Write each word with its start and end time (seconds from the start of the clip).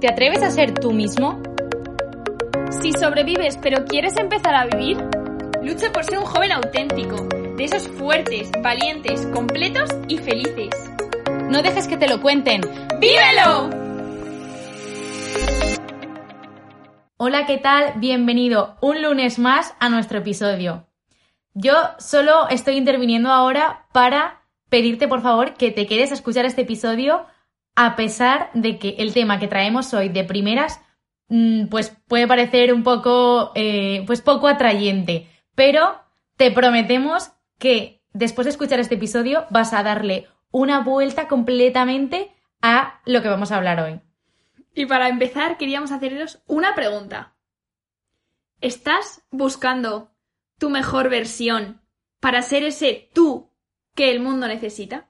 ¿Te 0.00 0.08
atreves 0.08 0.42
a 0.42 0.50
ser 0.50 0.72
tú 0.72 0.92
mismo? 0.92 1.42
Si 2.80 2.90
sobrevives 2.92 3.58
pero 3.58 3.84
quieres 3.84 4.16
empezar 4.16 4.54
a 4.54 4.64
vivir, 4.64 4.96
lucha 5.62 5.92
por 5.92 6.04
ser 6.04 6.18
un 6.18 6.24
joven 6.24 6.52
auténtico, 6.52 7.16
de 7.56 7.64
esos 7.64 7.86
fuertes, 7.86 8.50
valientes, 8.62 9.26
completos 9.26 9.90
y 10.08 10.16
felices. 10.16 10.70
No 11.50 11.60
dejes 11.60 11.86
que 11.86 11.98
te 11.98 12.08
lo 12.08 12.22
cuenten. 12.22 12.62
¡Vívelo! 12.98 13.68
Hola, 17.18 17.44
¿qué 17.44 17.58
tal? 17.58 17.92
Bienvenido 17.96 18.78
un 18.80 19.02
lunes 19.02 19.38
más 19.38 19.74
a 19.80 19.90
nuestro 19.90 20.20
episodio. 20.20 20.86
Yo 21.52 21.74
solo 21.98 22.48
estoy 22.48 22.78
interviniendo 22.78 23.28
ahora 23.28 23.86
para 23.92 24.40
pedirte 24.70 25.08
por 25.08 25.20
favor 25.20 25.52
que 25.52 25.72
te 25.72 25.86
quedes 25.86 26.10
a 26.10 26.14
escuchar 26.14 26.46
este 26.46 26.62
episodio 26.62 27.26
a 27.74 27.96
pesar 27.96 28.50
de 28.54 28.78
que 28.78 28.96
el 28.98 29.12
tema 29.12 29.38
que 29.38 29.48
traemos 29.48 29.92
hoy 29.94 30.08
de 30.08 30.24
primeras 30.24 30.80
mm, 31.28 31.66
pues 31.66 31.96
puede 32.08 32.26
parecer 32.26 32.72
un 32.74 32.82
poco 32.82 33.52
eh, 33.54 34.04
pues 34.06 34.20
poco 34.20 34.48
atrayente, 34.48 35.28
pero 35.54 36.00
te 36.36 36.50
prometemos 36.50 37.32
que 37.58 38.02
después 38.12 38.46
de 38.46 38.50
escuchar 38.50 38.80
este 38.80 38.94
episodio 38.96 39.46
vas 39.50 39.72
a 39.72 39.82
darle 39.82 40.26
una 40.50 40.80
vuelta 40.80 41.28
completamente 41.28 42.32
a 42.62 43.00
lo 43.04 43.22
que 43.22 43.28
vamos 43.28 43.52
a 43.52 43.56
hablar 43.56 43.80
hoy. 43.80 44.00
Y 44.74 44.86
para 44.86 45.08
empezar, 45.08 45.56
queríamos 45.56 45.92
haceros 45.92 46.42
una 46.46 46.74
pregunta. 46.74 47.36
¿Estás 48.60 49.22
buscando 49.30 50.12
tu 50.58 50.70
mejor 50.70 51.08
versión 51.08 51.80
para 52.20 52.42
ser 52.42 52.62
ese 52.62 53.10
tú 53.14 53.50
que 53.94 54.10
el 54.10 54.20
mundo 54.20 54.46
necesita? 54.46 55.09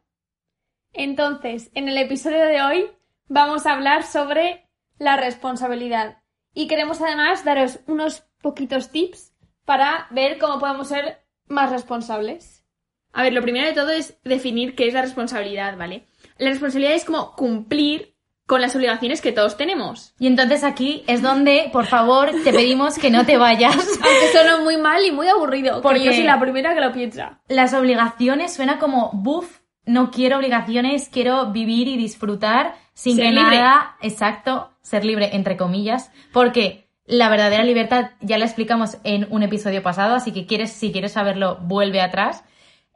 Entonces, 0.92 1.70
en 1.74 1.88
el 1.88 1.98
episodio 1.98 2.44
de 2.44 2.62
hoy 2.62 2.90
vamos 3.28 3.66
a 3.66 3.72
hablar 3.72 4.04
sobre 4.04 4.68
la 4.98 5.16
responsabilidad. 5.16 6.18
Y 6.52 6.66
queremos 6.66 7.00
además 7.00 7.44
daros 7.44 7.80
unos 7.86 8.24
poquitos 8.42 8.90
tips 8.90 9.32
para 9.64 10.08
ver 10.10 10.38
cómo 10.38 10.58
podemos 10.58 10.88
ser 10.88 11.22
más 11.46 11.70
responsables. 11.70 12.64
A 13.12 13.22
ver, 13.22 13.32
lo 13.32 13.42
primero 13.42 13.66
de 13.66 13.72
todo 13.72 13.90
es 13.90 14.18
definir 14.24 14.74
qué 14.74 14.88
es 14.88 14.94
la 14.94 15.02
responsabilidad, 15.02 15.76
¿vale? 15.76 16.06
La 16.38 16.50
responsabilidad 16.50 16.94
es 16.94 17.04
como 17.04 17.34
cumplir 17.34 18.14
con 18.46 18.60
las 18.60 18.74
obligaciones 18.74 19.20
que 19.20 19.30
todos 19.30 19.56
tenemos. 19.56 20.12
Y 20.18 20.26
entonces 20.26 20.64
aquí 20.64 21.04
es 21.06 21.22
donde, 21.22 21.70
por 21.72 21.86
favor, 21.86 22.32
te 22.42 22.52
pedimos 22.52 22.98
que 22.98 23.08
no 23.08 23.24
te 23.24 23.36
vayas. 23.36 23.76
Aunque 23.76 24.32
suena 24.32 24.58
muy 24.58 24.76
mal 24.76 25.04
y 25.04 25.12
muy 25.12 25.28
aburrido, 25.28 25.80
porque 25.82 26.02
yo 26.02 26.12
soy 26.12 26.24
la 26.24 26.40
primera 26.40 26.74
que 26.74 26.80
lo 26.80 26.92
piensa. 26.92 27.40
Las 27.46 27.74
obligaciones 27.74 28.52
suena 28.52 28.80
como, 28.80 29.10
buf, 29.12 29.59
no 29.90 30.10
quiero 30.10 30.38
obligaciones, 30.38 31.08
quiero 31.08 31.50
vivir 31.52 31.88
y 31.88 31.96
disfrutar 31.96 32.76
sin 32.94 33.16
Ser 33.16 33.26
que 33.26 33.30
libre. 33.32 33.56
nada, 33.58 33.96
exacto, 34.00 34.70
ser 34.82 35.04
libre, 35.04 35.34
entre 35.34 35.56
comillas, 35.56 36.12
porque 36.32 36.88
la 37.06 37.28
verdadera 37.28 37.64
libertad 37.64 38.10
ya 38.20 38.38
la 38.38 38.44
explicamos 38.44 38.98
en 39.02 39.26
un 39.30 39.42
episodio 39.42 39.82
pasado, 39.82 40.14
así 40.14 40.32
que 40.32 40.46
quieres, 40.46 40.70
si 40.70 40.92
quieres 40.92 41.12
saberlo, 41.12 41.58
vuelve 41.62 42.00
atrás. 42.00 42.44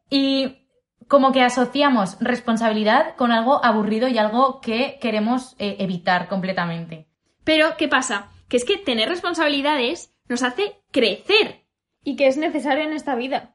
Y 0.09 0.69
como 1.09 1.33
que 1.33 1.42
asociamos 1.42 2.17
responsabilidad 2.20 3.17
con 3.17 3.33
algo 3.33 3.65
aburrido 3.65 4.06
y 4.06 4.19
algo 4.19 4.61
que 4.61 4.98
queremos 5.00 5.56
eh, 5.59 5.77
evitar 5.81 6.28
completamente. 6.28 7.09
Pero, 7.42 7.77
¿qué 7.77 7.89
pasa? 7.89 8.31
Que 8.48 8.56
es 8.56 8.65
que 8.65 8.78
tener 8.78 9.09
responsabilidades 9.09 10.15
nos 10.28 10.45
hace 10.45 10.77
crecer. 10.92 11.65
Y 12.05 12.17
que 12.17 12.28
es 12.28 12.37
necesario 12.37 12.84
en 12.84 12.92
esta 12.92 13.17
vida. 13.17 13.53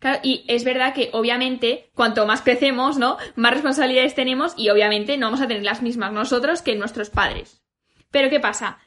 Claro, 0.00 0.18
y 0.22 0.44
es 0.48 0.64
verdad 0.64 0.94
que 0.94 1.10
obviamente 1.12 1.90
cuanto 1.94 2.26
más 2.26 2.40
crecemos, 2.40 2.96
¿no? 2.96 3.18
Más 3.36 3.52
responsabilidades 3.52 4.14
tenemos 4.14 4.54
y 4.56 4.70
obviamente 4.70 5.18
no 5.18 5.26
vamos 5.26 5.42
a 5.42 5.46
tener 5.46 5.62
las 5.62 5.82
mismas 5.82 6.12
nosotros 6.12 6.62
que 6.62 6.74
nuestros 6.74 7.10
padres. 7.10 7.62
Pero 8.10 8.30
¿qué 8.30 8.40
pasa? 8.40 8.78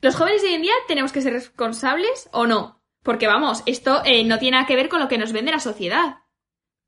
¿Los 0.00 0.16
jóvenes 0.16 0.42
de 0.42 0.48
hoy 0.48 0.54
en 0.54 0.62
día 0.62 0.74
tenemos 0.88 1.12
que 1.12 1.20
ser 1.20 1.34
responsables 1.34 2.28
o 2.32 2.46
no? 2.46 2.82
Porque 3.02 3.26
vamos, 3.26 3.62
esto 3.66 4.02
eh, 4.06 4.24
no 4.24 4.38
tiene 4.38 4.56
nada 4.56 4.66
que 4.66 4.76
ver 4.76 4.88
con 4.88 5.00
lo 5.00 5.08
que 5.08 5.18
nos 5.18 5.32
vende 5.32 5.52
la 5.52 5.60
sociedad. 5.60 6.16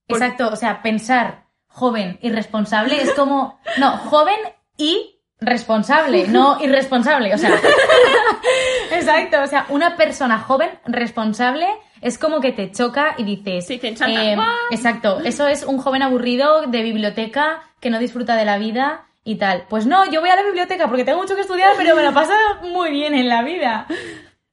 Exacto, 0.09 0.49
o 0.49 0.57
sea, 0.57 0.83
pensar 0.83 1.47
joven 1.67 2.19
y 2.23 2.31
responsable 2.31 3.01
es 3.01 3.13
como, 3.13 3.61
no, 3.79 3.99
joven 3.99 4.39
y 4.79 5.16
responsable, 5.41 6.29
no 6.29 6.59
irresponsable, 6.63 7.35
o 7.35 7.39
sea. 7.39 7.53
Exacto, 8.93 9.43
o 9.43 9.47
sea, 9.47 9.67
una 9.69 9.97
persona 9.97 10.39
joven 10.39 10.71
responsable 10.87 11.67
es 12.01 12.19
como 12.19 12.41
que 12.41 12.53
te 12.53 12.71
choca 12.71 13.15
y 13.19 13.25
dices, 13.25 13.71
eh, 13.71 13.95
chanta, 13.95 14.35
"Guau". 14.35 14.47
exacto, 14.71 15.21
eso 15.21 15.49
es 15.49 15.65
un 15.65 15.79
joven 15.79 16.03
aburrido 16.03 16.63
de 16.67 16.83
biblioteca 16.83 17.63
que 17.81 17.91
no 17.91 17.99
disfruta 17.99 18.37
de 18.37 18.45
la 18.45 18.59
vida 18.59 19.07
y 19.25 19.37
tal. 19.37 19.65
Pues 19.69 19.87
no, 19.87 20.11
yo 20.11 20.21
voy 20.21 20.31
a 20.31 20.37
la 20.37 20.45
biblioteca 20.45 20.89
porque 20.89 21.05
tengo 21.05 21.21
mucho 21.21 21.35
que 21.35 21.41
estudiar, 21.43 21.75
pero 21.77 21.97
me 21.97 22.03
lo 22.03 22.15
paso 22.15 22.33
muy 22.63 22.91
bien 22.91 23.15
en 23.15 23.29
la 23.29 23.43
vida. 23.43 23.87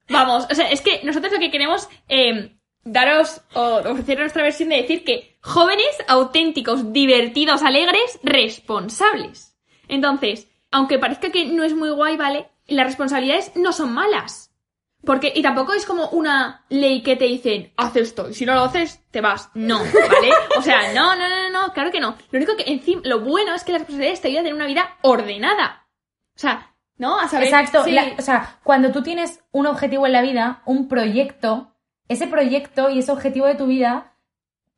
Vamos, 0.09 0.47
o 0.51 0.55
sea, 0.55 0.69
es 0.69 0.81
que 0.81 1.01
nosotros 1.03 1.31
lo 1.31 1.39
que 1.39 1.51
queremos 1.51 1.87
eh, 2.09 2.55
daros 2.83 3.41
o 3.53 3.81
ofrecer 3.85 4.19
nuestra 4.19 4.43
versión 4.43 4.69
de 4.69 4.77
decir 4.77 5.03
que 5.03 5.37
jóvenes 5.41 5.87
auténticos, 6.07 6.91
divertidos, 6.91 7.61
alegres, 7.61 8.19
responsables. 8.23 9.55
Entonces, 9.87 10.47
aunque 10.73 10.99
parezca 10.99 11.29
que 11.31 11.45
no 11.45 11.63
es 11.63 11.73
muy 11.75 11.89
guay, 11.91 12.17
¿vale? 12.17 12.49
Las 12.67 12.85
responsabilidades 12.87 13.53
no 13.55 13.71
son 13.71 13.93
malas. 13.93 14.49
Porque, 15.05 15.33
y 15.35 15.41
tampoco 15.41 15.73
es 15.73 15.85
como 15.85 16.07
una 16.09 16.65
ley 16.69 17.01
que 17.03 17.17
te 17.17 17.25
dicen, 17.25 17.73
haz 17.75 17.95
esto, 17.97 18.29
y 18.29 18.33
si 18.33 18.45
no 18.45 18.53
lo 18.53 18.61
haces, 18.61 19.01
te 19.11 19.19
vas. 19.19 19.49
No, 19.53 19.79
¿vale? 19.79 20.31
O 20.57 20.61
sea, 20.61 20.93
no, 20.95 21.15
no, 21.15 21.27
no, 21.29 21.49
no, 21.49 21.73
claro 21.73 21.91
que 21.91 21.99
no. 21.99 22.15
Lo 22.31 22.37
único 22.37 22.55
que, 22.55 22.63
encima, 22.71 23.01
lo 23.03 23.19
bueno 23.19 23.53
es 23.53 23.63
que 23.65 23.73
las 23.73 23.81
responsabilidades 23.81 24.21
te 24.21 24.27
ayudan 24.29 24.41
a 24.41 24.45
tener 24.45 24.55
una 24.55 24.65
vida 24.67 24.97
ordenada. 25.01 25.87
O 26.35 26.39
sea, 26.39 26.73
¿no? 26.97 27.19
A 27.19 27.27
saber. 27.27 27.47
Exacto, 27.47 27.83
sí. 27.83 27.91
la- 27.91 28.13
o 28.17 28.21
sea, 28.21 28.59
cuando 28.63 28.91
tú 28.91 29.03
tienes 29.03 29.41
un 29.51 29.67
objetivo 29.67 30.05
en 30.05 30.13
la 30.13 30.21
vida, 30.21 30.61
un 30.65 30.87
proyecto, 30.87 31.75
ese 32.07 32.27
proyecto 32.27 32.89
y 32.89 32.99
ese 32.99 33.11
objetivo 33.11 33.45
de 33.47 33.55
tu 33.55 33.65
vida 33.67 34.13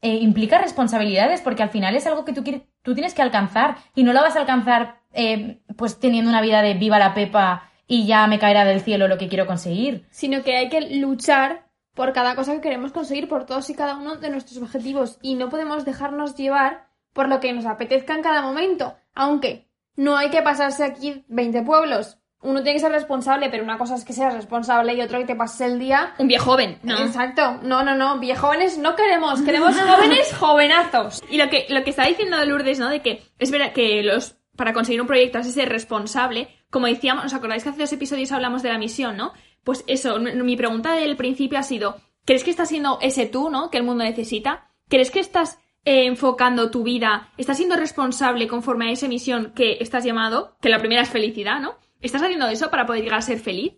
eh, 0.02 0.16
implica 0.16 0.58
responsabilidades 0.58 1.42
porque 1.42 1.62
al 1.64 1.70
final 1.70 1.96
es 1.96 2.08
algo 2.08 2.26
que 2.26 2.34
tú, 2.34 2.44
quieres, 2.44 2.64
tú 2.82 2.94
tienes 2.96 3.14
que 3.14 3.22
alcanzar 3.22 3.78
y 3.94 4.04
no 4.04 4.12
lo 4.12 4.22
vas 4.22 4.36
a 4.36 4.40
alcanzar 4.40 5.02
eh, 5.16 5.60
pues 5.76 6.00
teniendo 6.00 6.30
una 6.30 6.42
vida 6.42 6.62
de 6.62 6.74
viva 6.74 7.00
la 7.00 7.14
pepa 7.14 7.72
y 7.88 8.06
ya 8.06 8.28
me 8.28 8.40
caerá 8.40 8.66
del 8.66 8.82
cielo 8.82 9.08
lo 9.08 9.18
que 9.18 9.28
quiero 9.28 9.46
conseguir. 9.46 10.06
sino 10.10 10.44
que 10.44 10.58
hay 10.58 10.70
que 10.70 10.82
luchar 10.82 11.66
por 11.94 12.14
cada 12.14 12.36
cosa 12.36 12.54
que 12.54 12.62
queremos 12.62 12.92
conseguir, 12.92 13.28
por 13.28 13.46
todos 13.46 13.70
y 13.70 13.74
cada 13.74 13.96
uno 13.96 14.18
de 14.18 14.30
nuestros 14.30 14.62
objetivos. 14.62 15.18
Y 15.22 15.36
no 15.36 15.50
podemos 15.50 15.86
dejarnos 15.86 16.36
llevar 16.36 16.88
por 17.14 17.30
lo 17.30 17.40
que 17.40 17.54
nos 17.54 17.66
apetezca 17.66 18.14
en 18.14 18.22
cada 18.22 18.42
momento. 18.42 18.96
Aunque 19.14 19.70
no 19.96 20.18
hay 20.18 20.30
que 20.30 20.42
pasarse 20.42 20.84
aquí 20.84 21.24
20 21.30 21.64
pueblos. 21.64 22.18
Uno 22.42 22.62
tiene 22.62 22.74
que 22.74 22.82
ser 22.82 22.92
responsable, 22.92 23.50
pero 23.50 23.64
una 23.64 23.78
cosa 23.78 23.96
es 23.96 24.06
que 24.06 24.14
seas 24.14 24.34
responsable 24.34 24.94
y 24.94 25.02
otra 25.02 25.18
que 25.20 25.26
te 25.26 25.36
pases 25.36 25.62
el 25.62 25.80
día. 25.80 26.14
Un 26.20 26.28
viejo 26.28 26.52
joven, 26.52 26.78
¿no? 26.84 27.00
Exacto. 27.00 27.60
No, 27.64 27.84
no, 27.84 27.96
no. 27.96 28.20
Viejóvenes 28.20 28.78
no 28.78 28.96
queremos. 28.96 29.42
Queremos 29.42 29.76
jóvenes 29.82 30.36
jovenazos. 30.38 31.24
Y 31.30 31.38
lo 31.38 31.50
que, 31.50 31.66
lo 31.70 31.84
que 31.84 31.90
está 31.90 32.06
diciendo 32.06 32.44
Lourdes, 32.46 32.78
¿no? 32.78 32.90
De 32.90 33.02
que 33.02 33.24
es 33.40 33.50
verdad 33.50 33.72
que 33.72 34.04
los, 34.04 34.38
para 34.56 34.74
conseguir 34.74 35.02
un 35.02 35.08
proyecto 35.08 35.38
de 35.38 35.44
ser 35.46 35.70
responsable. 35.70 36.48
Como 36.70 36.88
decíamos, 36.88 37.26
¿os 37.26 37.34
acordáis 37.34 37.64
que 37.64 37.70
hace 37.70 37.82
dos 37.82 37.94
episodios 37.94 38.32
hablamos 38.32 38.64
de 38.64 38.70
la 38.70 38.78
misión, 38.78 39.18
no? 39.18 39.34
Pues 39.64 39.84
eso, 39.88 40.20
mi 40.20 40.56
pregunta 40.56 40.94
del 40.94 41.16
principio 41.16 41.58
ha 41.58 41.64
sido, 41.64 41.98
¿crees 42.26 42.44
que 42.44 42.52
estás 42.52 42.70
siendo 42.70 43.00
ese 43.02 43.26
tú, 43.26 43.50
¿no? 43.50 43.70
Que 43.70 43.78
el 43.78 43.84
mundo 43.84 44.04
necesita? 44.04 44.70
¿Crees 44.88 45.12
que 45.12 45.20
estás 45.20 45.60
eh, 45.84 46.06
enfocando 46.06 46.70
tu 46.70 46.84
vida? 46.84 47.30
¿Estás 47.38 47.58
siendo 47.58 47.76
responsable 47.76 48.48
conforme 48.48 48.90
a 48.90 48.92
esa 48.92 49.08
misión 49.08 49.54
que 49.56 49.78
estás 49.80 50.06
llamado? 50.06 50.56
Que 50.62 50.70
la 50.70 50.80
primera 50.80 51.02
es 51.02 51.10
felicidad, 51.10 51.60
¿no? 51.60 51.76
¿Estás 52.02 52.22
haciendo 52.22 52.48
eso 52.48 52.70
para 52.70 52.86
poder 52.86 53.04
llegar 53.04 53.20
a 53.20 53.24
ser 53.24 53.40
feliz? 53.40 53.74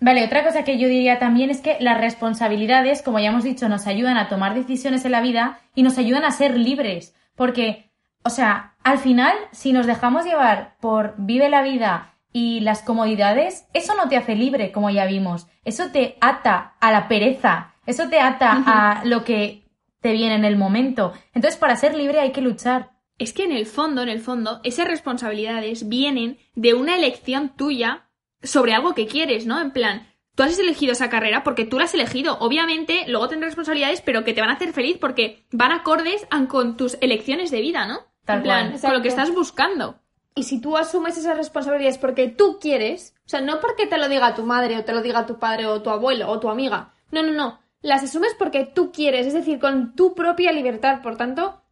Vale, 0.00 0.24
otra 0.24 0.42
cosa 0.42 0.64
que 0.64 0.78
yo 0.78 0.88
diría 0.88 1.20
también 1.20 1.50
es 1.50 1.60
que 1.60 1.76
las 1.78 2.00
responsabilidades, 2.00 3.02
como 3.02 3.20
ya 3.20 3.28
hemos 3.28 3.44
dicho, 3.44 3.68
nos 3.68 3.86
ayudan 3.86 4.16
a 4.16 4.28
tomar 4.28 4.52
decisiones 4.52 5.04
en 5.04 5.12
la 5.12 5.20
vida 5.20 5.60
y 5.76 5.84
nos 5.84 5.96
ayudan 5.96 6.24
a 6.24 6.32
ser 6.32 6.58
libres. 6.58 7.14
Porque, 7.36 7.91
o 8.24 8.30
sea, 8.30 8.74
al 8.82 8.98
final, 8.98 9.34
si 9.52 9.72
nos 9.72 9.86
dejamos 9.86 10.24
llevar 10.24 10.76
por 10.80 11.14
vive 11.18 11.48
la 11.48 11.62
vida 11.62 12.14
y 12.32 12.60
las 12.60 12.82
comodidades, 12.82 13.66
eso 13.74 13.94
no 13.94 14.08
te 14.08 14.16
hace 14.16 14.34
libre, 14.34 14.72
como 14.72 14.90
ya 14.90 15.06
vimos. 15.06 15.46
Eso 15.64 15.90
te 15.90 16.16
ata 16.20 16.74
a 16.80 16.90
la 16.90 17.08
pereza. 17.08 17.74
Eso 17.86 18.08
te 18.08 18.20
ata 18.20 18.62
a 18.64 19.04
lo 19.04 19.24
que 19.24 19.64
te 20.00 20.12
viene 20.12 20.34
en 20.34 20.44
el 20.44 20.56
momento. 20.56 21.12
Entonces, 21.34 21.58
para 21.58 21.76
ser 21.76 21.94
libre 21.94 22.20
hay 22.20 22.32
que 22.32 22.40
luchar. 22.40 22.90
Es 23.18 23.32
que 23.32 23.44
en 23.44 23.52
el 23.52 23.66
fondo, 23.66 24.02
en 24.02 24.08
el 24.08 24.20
fondo, 24.20 24.60
esas 24.64 24.88
responsabilidades 24.88 25.88
vienen 25.88 26.38
de 26.54 26.74
una 26.74 26.96
elección 26.96 27.50
tuya 27.56 28.08
sobre 28.42 28.72
algo 28.72 28.94
que 28.94 29.06
quieres, 29.06 29.46
¿no? 29.46 29.60
En 29.60 29.70
plan, 29.70 30.08
tú 30.34 30.42
has 30.42 30.58
elegido 30.58 30.92
esa 30.92 31.10
carrera 31.10 31.44
porque 31.44 31.64
tú 31.64 31.78
la 31.78 31.84
has 31.84 31.94
elegido. 31.94 32.38
Obviamente, 32.40 33.04
luego 33.06 33.28
tendrás 33.28 33.50
responsabilidades, 33.50 34.00
pero 34.00 34.24
que 34.24 34.32
te 34.32 34.40
van 34.40 34.50
a 34.50 34.54
hacer 34.54 34.72
feliz 34.72 34.96
porque 34.98 35.46
van 35.52 35.72
acordes 35.72 36.26
con 36.48 36.76
tus 36.76 36.96
elecciones 37.00 37.50
de 37.50 37.60
vida, 37.60 37.86
¿no? 37.86 38.11
Tal 38.24 38.38
en 38.38 38.42
plan, 38.42 38.68
cual. 38.70 38.80
con 38.80 38.92
lo 38.94 39.02
que 39.02 39.08
estás 39.08 39.34
buscando. 39.34 39.98
Y 40.34 40.44
si 40.44 40.60
tú 40.60 40.76
asumes 40.76 41.18
esas 41.18 41.36
responsabilidades 41.36 41.98
porque 41.98 42.28
tú 42.28 42.58
quieres, 42.60 43.14
o 43.26 43.28
sea, 43.28 43.40
no 43.40 43.60
porque 43.60 43.86
te 43.86 43.98
lo 43.98 44.08
diga 44.08 44.34
tu 44.34 44.44
madre 44.44 44.78
o 44.78 44.84
te 44.84 44.94
lo 44.94 45.02
diga 45.02 45.26
tu 45.26 45.38
padre 45.38 45.66
o 45.66 45.82
tu 45.82 45.90
abuelo 45.90 46.30
o 46.30 46.40
tu 46.40 46.48
amiga, 46.48 46.94
no, 47.10 47.22
no, 47.22 47.32
no, 47.32 47.60
las 47.82 48.02
asumes 48.02 48.34
porque 48.38 48.64
tú 48.64 48.92
quieres, 48.92 49.26
es 49.26 49.34
decir, 49.34 49.58
con 49.58 49.94
tu 49.94 50.14
propia 50.14 50.52
libertad. 50.52 51.02
Por 51.02 51.16
tanto, 51.16 51.62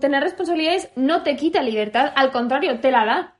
tener 0.00 0.22
responsabilidades 0.22 0.90
no 0.96 1.22
te 1.22 1.36
quita 1.36 1.62
libertad, 1.62 2.12
al 2.14 2.32
contrario, 2.32 2.80
te 2.80 2.90
la 2.90 3.04
da. 3.04 3.36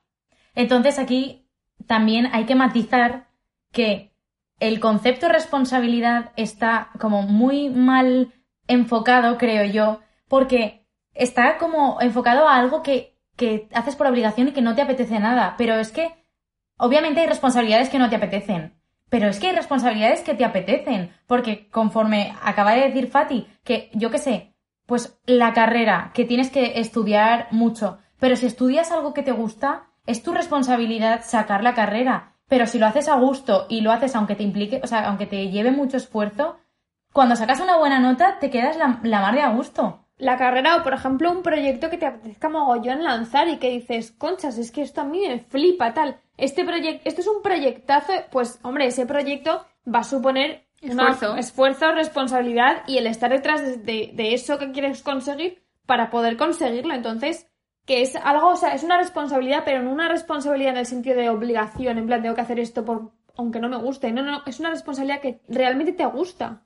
Entonces 0.54 0.98
aquí 0.98 1.48
también 1.86 2.28
hay 2.32 2.46
que 2.46 2.54
matizar 2.54 3.28
que 3.72 4.12
el 4.60 4.78
concepto 4.80 5.26
de 5.26 5.32
responsabilidad 5.32 6.32
está 6.36 6.90
como 7.00 7.22
muy 7.22 7.68
mal 7.68 8.32
enfocado, 8.68 9.36
creo 9.36 9.64
yo, 9.64 10.00
porque 10.28 10.81
está 11.14 11.58
como 11.58 12.00
enfocado 12.00 12.48
a 12.48 12.56
algo 12.56 12.82
que, 12.82 13.18
que 13.36 13.68
haces 13.72 13.96
por 13.96 14.06
obligación 14.06 14.48
y 14.48 14.52
que 14.52 14.62
no 14.62 14.74
te 14.74 14.82
apetece 14.82 15.18
nada. 15.18 15.54
Pero 15.58 15.76
es 15.76 15.92
que, 15.92 16.12
obviamente 16.76 17.20
hay 17.20 17.26
responsabilidades 17.26 17.88
que 17.88 17.98
no 17.98 18.10
te 18.10 18.16
apetecen. 18.16 18.78
Pero 19.10 19.28
es 19.28 19.38
que 19.38 19.48
hay 19.48 19.54
responsabilidades 19.54 20.22
que 20.22 20.34
te 20.34 20.44
apetecen. 20.44 21.12
Porque 21.26 21.68
conforme 21.68 22.34
acaba 22.42 22.72
de 22.72 22.88
decir 22.88 23.08
Fati, 23.08 23.46
que 23.64 23.90
yo 23.92 24.10
qué 24.10 24.18
sé, 24.18 24.54
pues 24.86 25.18
la 25.26 25.52
carrera, 25.52 26.10
que 26.14 26.24
tienes 26.24 26.50
que 26.50 26.80
estudiar 26.80 27.48
mucho. 27.50 27.98
Pero 28.18 28.36
si 28.36 28.46
estudias 28.46 28.90
algo 28.90 29.14
que 29.14 29.22
te 29.22 29.32
gusta, 29.32 29.88
es 30.06 30.22
tu 30.22 30.32
responsabilidad 30.32 31.22
sacar 31.24 31.62
la 31.62 31.74
carrera. 31.74 32.36
Pero 32.48 32.66
si 32.66 32.78
lo 32.78 32.86
haces 32.86 33.08
a 33.08 33.16
gusto 33.16 33.66
y 33.68 33.80
lo 33.80 33.92
haces 33.92 34.14
aunque 34.14 34.34
te 34.34 34.42
implique, 34.42 34.80
o 34.82 34.86
sea, 34.86 35.06
aunque 35.08 35.26
te 35.26 35.48
lleve 35.50 35.70
mucho 35.70 35.96
esfuerzo, 35.96 36.58
cuando 37.12 37.36
sacas 37.36 37.60
una 37.60 37.76
buena 37.76 37.98
nota 37.98 38.38
te 38.38 38.50
quedas 38.50 38.76
la, 38.76 39.00
la 39.02 39.20
mar 39.20 39.34
de 39.34 39.42
a 39.42 39.50
gusto. 39.50 40.01
La 40.22 40.36
carrera 40.38 40.76
o, 40.76 40.82
por 40.84 40.94
ejemplo, 40.94 41.30
un 41.32 41.42
proyecto 41.42 41.90
que 41.90 41.98
te 41.98 42.06
apetezca 42.06 42.48
mogollón 42.48 43.02
lanzar 43.02 43.48
y 43.48 43.56
que 43.58 43.70
dices, 43.70 44.12
conchas, 44.12 44.56
es 44.56 44.70
que 44.70 44.82
esto 44.82 45.00
a 45.00 45.04
mí 45.04 45.26
me 45.26 45.40
flipa, 45.40 45.92
tal. 45.94 46.20
Este 46.36 46.64
proyecto, 46.64 47.02
esto 47.08 47.20
es 47.22 47.26
un 47.26 47.42
proyectazo, 47.42 48.12
pues, 48.30 48.60
hombre, 48.62 48.86
ese 48.86 49.04
proyecto 49.04 49.64
va 49.92 50.00
a 50.00 50.04
suponer 50.04 50.66
Esfuerzo. 50.80 51.36
esfuerzo, 51.36 51.92
responsabilidad 51.92 52.82
y 52.86 52.98
el 52.98 53.06
estar 53.08 53.30
detrás 53.30 53.62
de, 53.62 53.76
de- 53.78 54.10
de 54.14 54.34
eso 54.34 54.58
que 54.58 54.70
quieres 54.72 55.02
conseguir 55.02 55.62
para 55.86 56.08
poder 56.10 56.36
conseguirlo. 56.36 56.94
Entonces, 56.94 57.48
que 57.84 58.02
es 58.02 58.14
algo, 58.14 58.48
o 58.50 58.56
sea, 58.56 58.74
es 58.74 58.84
una 58.84 58.98
responsabilidad, 58.98 59.62
pero 59.64 59.82
no 59.82 59.90
una 59.92 60.08
responsabilidad 60.08 60.72
en 60.74 60.78
el 60.78 60.86
sentido 60.86 61.16
de 61.16 61.30
obligación, 61.30 61.98
en 61.98 62.06
plan, 62.06 62.22
tengo 62.22 62.36
que 62.36 62.40
hacer 62.42 62.60
esto 62.60 62.84
por, 62.84 63.10
aunque 63.36 63.58
no 63.58 63.68
me 63.68 63.76
guste. 63.76 64.12
No, 64.12 64.22
no, 64.22 64.42
es 64.46 64.60
una 64.60 64.70
responsabilidad 64.70 65.20
que 65.20 65.40
realmente 65.48 65.92
te 65.92 66.06
gusta. 66.06 66.62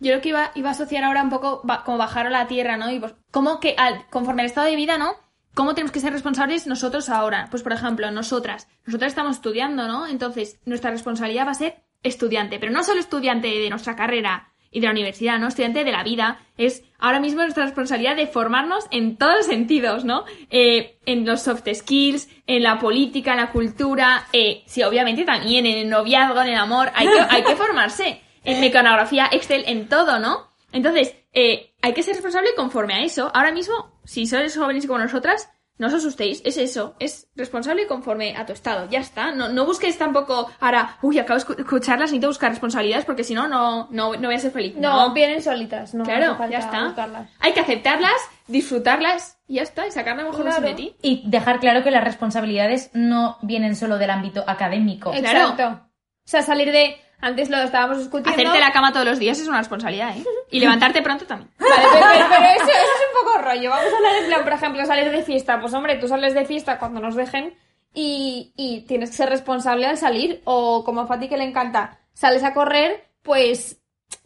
Yo 0.00 0.14
lo 0.14 0.20
que 0.20 0.30
iba, 0.30 0.52
iba 0.54 0.68
a 0.68 0.72
asociar 0.72 1.04
ahora 1.04 1.22
un 1.22 1.30
poco 1.30 1.62
como 1.84 1.98
bajar 1.98 2.26
a 2.26 2.30
la 2.30 2.46
tierra, 2.46 2.76
¿no? 2.76 2.90
Y 2.90 3.00
pues, 3.00 3.14
como 3.30 3.60
que 3.60 3.74
al, 3.76 4.06
conforme 4.10 4.42
al 4.42 4.46
estado 4.46 4.68
de 4.68 4.76
vida, 4.76 4.98
¿no? 4.98 5.12
¿Cómo 5.54 5.74
tenemos 5.74 5.90
que 5.90 6.00
ser 6.00 6.12
responsables 6.12 6.66
nosotros 6.68 7.08
ahora? 7.08 7.48
Pues, 7.50 7.64
por 7.64 7.72
ejemplo, 7.72 8.08
nosotras. 8.10 8.68
Nosotras 8.86 9.10
estamos 9.10 9.36
estudiando, 9.36 9.88
¿no? 9.88 10.06
Entonces, 10.06 10.60
nuestra 10.64 10.92
responsabilidad 10.92 11.46
va 11.46 11.50
a 11.50 11.54
ser 11.54 11.82
estudiante. 12.04 12.60
Pero 12.60 12.70
no 12.70 12.84
solo 12.84 13.00
estudiante 13.00 13.48
de 13.48 13.68
nuestra 13.68 13.96
carrera 13.96 14.52
y 14.70 14.80
de 14.80 14.86
la 14.86 14.92
universidad, 14.92 15.38
¿no? 15.38 15.48
Estudiante 15.48 15.82
de 15.82 15.90
la 15.90 16.04
vida. 16.04 16.38
Es 16.56 16.84
ahora 16.98 17.18
mismo 17.20 17.42
nuestra 17.42 17.64
responsabilidad 17.64 18.14
de 18.14 18.26
formarnos 18.26 18.86
en 18.90 19.16
todos 19.16 19.36
los 19.38 19.46
sentidos, 19.46 20.04
¿no? 20.04 20.24
Eh, 20.50 20.98
en 21.06 21.26
los 21.26 21.42
soft 21.42 21.66
skills, 21.72 22.28
en 22.46 22.62
la 22.62 22.78
política, 22.78 23.32
en 23.32 23.38
la 23.38 23.50
cultura. 23.50 24.26
Eh, 24.32 24.62
sí, 24.66 24.82
obviamente 24.82 25.24
también 25.24 25.66
en 25.66 25.78
el 25.78 25.88
noviazgo, 25.88 26.40
en 26.42 26.48
el 26.50 26.58
amor. 26.58 26.90
Hay 26.94 27.08
que, 27.08 27.20
hay 27.20 27.42
que 27.42 27.56
formarse. 27.56 28.22
En 28.44 28.60
mecanografía, 28.60 29.28
Excel, 29.32 29.64
en 29.66 29.88
todo, 29.88 30.18
¿no? 30.18 30.48
Entonces, 30.72 31.14
eh, 31.32 31.72
hay 31.82 31.92
que 31.92 32.02
ser 32.02 32.14
responsable 32.14 32.50
conforme 32.56 32.94
a 32.94 33.00
eso. 33.02 33.30
Ahora 33.34 33.52
mismo, 33.52 34.00
si 34.04 34.26
sois 34.26 34.56
jóvenes 34.56 34.86
como 34.86 34.98
nosotras, 34.98 35.50
no 35.78 35.86
os 35.86 35.94
asustéis, 35.94 36.42
es 36.44 36.56
eso, 36.56 36.96
es 36.98 37.28
responsable 37.36 37.86
conforme 37.86 38.36
a 38.36 38.44
tu 38.44 38.52
estado, 38.52 38.88
ya 38.90 38.98
está. 38.98 39.30
No, 39.30 39.48
no 39.48 39.64
busquéis 39.64 39.96
tampoco 39.96 40.50
ahora, 40.58 40.96
uy, 41.02 41.20
acabo 41.20 41.38
de 41.38 41.46
escu- 41.46 41.58
escucharlas, 41.60 42.10
necesito 42.10 42.26
buscar 42.26 42.50
responsabilidades 42.50 43.04
porque 43.04 43.22
si 43.22 43.32
no, 43.32 43.46
no, 43.46 43.86
no, 43.92 44.14
no 44.16 44.26
voy 44.28 44.34
a 44.34 44.38
ser 44.40 44.50
feliz. 44.50 44.74
No, 44.76 45.12
vienen 45.14 45.40
solitas, 45.40 45.94
no 45.94 46.02
claro, 46.02 46.34
falta 46.36 46.50
ya 46.50 46.58
está. 46.58 46.84
buscarlas. 46.86 47.30
Hay 47.38 47.52
que 47.52 47.60
aceptarlas, 47.60 48.12
disfrutarlas 48.48 49.38
y 49.46 49.54
ya 49.54 49.62
está, 49.62 49.86
y 49.86 49.92
sacar 49.92 50.16
la 50.16 50.24
mejor 50.24 50.42
versión 50.44 50.64
Claro. 50.64 50.76
de 50.76 50.82
ti. 50.82 50.96
Y 51.00 51.22
dejar 51.26 51.60
claro 51.60 51.82
que 51.84 51.90
las 51.92 52.02
responsabilidades 52.04 52.90
no 52.92 53.38
vienen 53.42 53.76
solo 53.76 53.98
del 53.98 54.10
ámbito 54.10 54.42
académico. 54.46 55.12
Claro. 55.12 55.50
Exacto. 55.50 55.84
O 55.84 56.30
sea, 56.30 56.42
salir 56.42 56.72
de. 56.72 56.96
Antes 57.20 57.50
lo 57.50 57.58
estábamos 57.58 57.98
discutiendo. 57.98 58.30
Hacerte 58.30 58.60
la 58.60 58.72
cama 58.72 58.92
todos 58.92 59.04
los 59.06 59.18
días 59.18 59.38
es 59.40 59.48
una 59.48 59.58
responsabilidad, 59.58 60.16
¿eh? 60.16 60.24
Y 60.50 60.60
levantarte 60.60 61.02
pronto 61.02 61.26
también. 61.26 61.50
Vale, 61.58 61.72
pero, 61.92 62.06
pero- 62.12 62.26
pero 62.30 62.44
eso, 62.44 62.64
eso 62.64 62.70
es 62.72 63.02
un 63.12 63.24
poco 63.26 63.38
rollo. 63.42 63.70
Vamos 63.70 63.92
a 63.92 63.96
hablar 63.96 64.16
en 64.22 64.26
plan, 64.28 64.44
por 64.44 64.52
ejemplo, 64.52 64.86
salir 64.86 65.10
de 65.10 65.22
fiesta. 65.22 65.60
Pues 65.60 65.74
hombre, 65.74 65.96
tú 65.96 66.06
sales 66.08 66.34
de 66.34 66.44
fiesta 66.44 66.78
cuando 66.78 67.00
nos 67.00 67.16
dejen 67.16 67.54
y, 67.92 68.52
y 68.56 68.82
tienes 68.82 69.10
que 69.10 69.16
ser 69.16 69.28
responsable 69.30 69.86
al 69.86 69.98
salir. 69.98 70.40
O 70.44 70.84
como 70.84 71.00
a 71.00 71.06
Fati 71.06 71.28
que 71.28 71.36
le 71.36 71.44
encanta, 71.44 71.98
sales 72.14 72.44
a 72.44 72.54
correr, 72.54 73.10
pues 73.22 73.77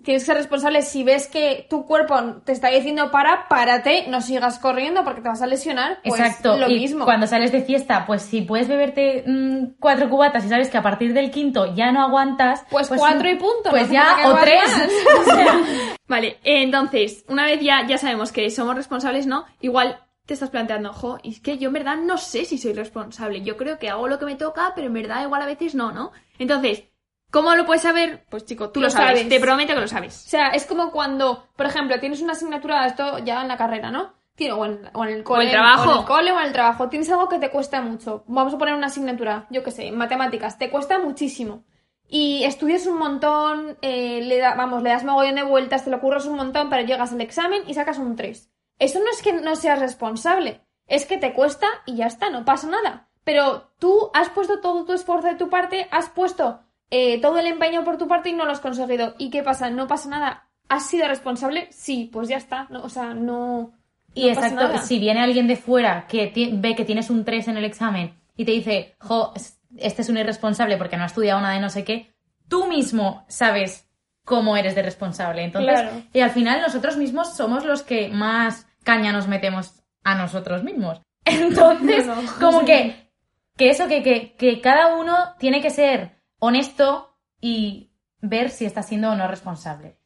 tienes 0.03 0.23
que 0.23 0.27
ser 0.27 0.37
responsable. 0.37 0.83
Si 0.83 1.05
ves 1.05 1.29
que 1.29 1.67
tu 1.69 1.87
cuerpo 1.87 2.17
te 2.45 2.53
está 2.53 2.69
diciendo 2.69 3.11
para, 3.11 3.49
párate, 3.49 4.07
no 4.09 4.21
sigas 4.21 4.59
corriendo 4.59 5.05
porque 5.05 5.21
te 5.21 5.29
vas 5.29 5.43
a 5.43 5.47
lesionar. 5.47 5.99
Pues 6.05 6.21
Exacto. 6.21 6.57
lo 6.57 6.69
y 6.69 6.81
mismo. 6.81 7.05
cuando 7.05 7.27
sales 7.27 7.53
de 7.53 7.63
fiesta, 7.63 8.05
pues 8.07 8.23
si 8.23 8.43
puedes 8.43 8.69
beberte 8.69 9.25
mm, 9.27 9.75
cuatro 9.79 10.09
cubatas 10.09 10.45
y 10.45 10.49
sabes 10.49 10.69
que 10.71 10.79
a 10.79 10.83
partir 10.83 11.13
del 11.13 11.31
quinto 11.31 11.75
ya 11.75 11.93
no 11.93 12.03
aguantas. 12.03 12.65
Pues 12.71 12.89
cuatro 12.89 13.29
y 13.31 13.37
punto, 13.37 13.71
Pues 13.71 13.89
no 13.89 13.95
ya, 13.95 14.17
o 14.27 14.35
tres. 14.37 14.65
Vale, 16.09 16.39
entonces, 16.45 17.25
una 17.29 17.45
vez 17.45 17.61
ya, 17.61 17.87
ya 17.87 17.99
sabemos 17.99 18.33
que 18.33 18.51
somos 18.51 18.75
responsables, 18.75 19.27
¿no? 19.27 19.47
Igual 19.61 20.01
te 20.27 20.35
estás 20.35 20.51
planteando, 20.51 20.91
ojo, 20.91 21.19
es 21.25 21.41
que 21.41 21.59
yo 21.59 21.69
en 21.69 21.75
verdad 21.75 21.97
no 21.97 22.17
sé 22.19 22.45
si 22.45 22.59
soy 22.59 22.73
responsable. 22.75 23.43
Yo 23.43 23.57
creo 23.57 23.79
que 23.79 23.89
hago 23.91 24.09
lo 24.09 24.19
que 24.19 24.27
me 24.27 24.37
toca, 24.37 24.73
pero 24.75 24.87
en 24.87 24.93
verdad 24.93 25.23
igual 25.23 25.43
a 25.43 25.47
veces 25.47 25.75
no, 25.75 25.91
¿no? 25.91 26.13
Entonces, 26.39 26.85
¿cómo 27.33 27.57
lo 27.57 27.67
puedes 27.67 27.83
saber? 27.83 28.25
Pues 28.31 28.45
chico, 28.45 28.71
tú 28.71 28.79
lo, 28.81 28.87
Lo 28.87 28.91
sabes. 28.91 29.09
sabes. 29.21 29.29
Te 29.29 29.41
prometo 29.41 29.75
que 29.75 29.81
lo 29.81 29.89
sabes. 29.89 30.25
O 30.27 30.29
sea, 30.29 30.49
es 30.51 30.65
como 30.67 30.93
cuando, 30.93 31.49
por 31.57 31.67
ejemplo, 31.67 31.99
tienes 31.99 32.21
una 32.23 32.33
asignatura, 32.35 32.87
esto 32.87 33.19
ya 33.19 33.43
en 33.43 33.49
la 33.49 33.57
carrera, 33.57 33.91
¿no? 33.91 34.13
Tiene- 34.37 34.53
O 34.55 34.65
en, 34.65 34.89
o 34.95 35.05
en 35.05 35.11
el 35.11 35.25
cole, 35.25 35.51
trabajo. 35.51 35.91
O 35.91 35.93
en 35.95 35.99
el 36.01 36.05
cole 36.07 36.33
o 36.33 36.39
en 36.39 36.47
el 36.47 36.53
trabajo. 36.53 36.89
Tienes 36.89 37.11
algo 37.11 37.29
que 37.29 37.39
te 37.41 37.51
cuesta 37.51 37.83
mucho. 37.83 38.23
Vamos 38.29 38.55
a 38.55 38.59
poner 38.59 38.75
una 38.75 38.87
asignatura, 38.87 39.47
yo 39.51 39.63
qué 39.65 39.71
sé, 39.73 39.87
en 39.89 39.97
matemáticas. 39.99 40.59
Te 40.59 40.71
cuesta 40.71 40.99
muchísimo. 40.99 41.65
Y 42.09 42.45
estudias 42.45 42.87
un 42.87 42.99
montón, 42.99 43.77
eh, 43.83 44.21
le 44.23 44.39
da- 44.39 44.55
vamos, 44.55 44.83
le 44.83 44.91
das 44.91 45.03
mogollón 45.05 45.35
de 45.37 45.43
vueltas, 45.43 45.85
te 45.85 45.91
lo 45.91 46.01
curras 46.01 46.27
un 46.27 46.37
montón, 46.37 46.69
pero 46.71 46.85
llegas 46.87 47.13
al 47.13 47.21
examen 47.23 47.63
y 47.67 47.75
sacas 47.75 47.99
un 47.99 48.17
3. 48.17 48.51
Eso 48.79 48.99
no 48.99 49.11
es 49.11 49.23
que 49.23 49.33
no 49.33 49.57
seas 49.57 49.79
responsable, 49.79 50.61
es 50.87 51.07
que 51.07 51.17
te 51.17 51.33
cuesta 51.33 51.67
y 51.87 51.97
ya 51.97 52.07
está, 52.07 52.29
no 52.29 52.45
pasa 52.45 52.67
nada. 52.69 53.09
Pero 53.25 53.71
tú 53.79 54.11
has 54.13 54.29
puesto 54.31 54.61
todo 54.61 54.85
tu 54.85 54.93
esfuerzo 54.93 55.29
de 55.29 55.37
tu 55.37 55.49
parte, 55.49 55.89
has 55.91 56.09
puesto 56.11 56.61
eh, 56.95 57.21
todo 57.23 57.39
el 57.39 57.47
empeño 57.47 57.85
por 57.85 57.97
tu 57.97 58.07
parte 58.07 58.29
y 58.29 58.33
no 58.35 58.45
lo 58.45 58.53
has 58.53 58.61
conseguido. 58.61 59.15
¿Y 59.19 59.31
qué 59.31 59.43
pasa? 59.43 59.71
¿No 59.71 59.87
pasa 59.89 60.09
nada? 60.11 60.49
¿Has 60.69 60.87
sido 60.89 61.09
responsable? 61.09 61.69
Sí, 61.73 62.11
pues 62.13 62.29
ya 62.29 62.37
está. 62.37 62.67
No, 62.71 62.83
o 62.83 62.89
sea, 62.91 63.15
no. 63.15 63.73
Y 64.15 64.29
no 64.29 64.35
pasa 64.35 64.49
exacto, 64.49 64.69
nada. 64.75 64.83
si 64.87 64.99
viene 64.99 65.21
alguien 65.23 65.47
de 65.49 65.57
fuera 65.57 66.07
que 66.07 66.31
ve 66.53 66.75
que 66.75 66.85
tienes 66.85 67.09
un 67.09 67.25
3 67.25 67.49
en 67.49 67.57
el 67.57 67.65
examen 67.65 68.15
y 68.37 68.45
te 68.45 68.53
dice, 68.53 68.95
jo, 69.01 69.33
es- 69.35 69.59
este 69.79 70.03
es 70.03 70.09
un 70.11 70.19
irresponsable 70.19 70.77
porque 70.77 70.99
no 70.99 71.05
ha 71.05 71.07
estudiado 71.07 71.41
nada 71.41 71.55
de 71.55 71.61
no 71.61 71.71
sé 71.71 71.83
qué, 71.85 72.13
tú 72.47 72.67
mismo 72.67 73.25
sabes 73.29 73.89
cómo 74.27 74.57
eres 74.59 74.75
de 74.75 74.83
responsable. 74.83 75.43
Entonces, 75.45 75.73
Claro. 75.81 76.03
y 76.13 76.21
al 76.21 76.31
final 76.31 76.61
nosotros 76.61 76.99
mismos 76.99 77.35
somos 77.35 77.65
los 77.65 77.83
que 77.83 78.09
más 78.11 78.67
caña 78.85 79.13
nos 79.13 79.29
metemos 79.29 79.83
a 80.05 80.15
nosotros 80.15 80.63
mismos. 80.63 81.01
Entonces, 81.25 82.07
No, 82.07 82.21
no. 82.21 82.33
como 82.39 82.65
que, 82.67 83.09
que 83.57 83.71
eso, 83.71 83.89
que, 83.89 84.03
que, 84.03 84.35
que 84.37 84.61
cada 84.61 84.95
uno 84.97 85.17
tiene 85.39 85.61
que 85.63 85.71
ser 85.71 86.21
honesto 86.45 87.17
y 87.41 87.93
ver 88.21 88.51
si 88.51 88.65
está 88.65 88.83
siendo 88.83 89.11
o 89.11 89.15
no 89.15 89.29
responsable. 89.29 89.97